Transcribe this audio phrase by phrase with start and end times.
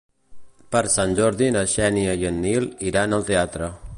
[0.75, 3.73] Per Sant Jordi na Xènia i en Nil iran al teatre.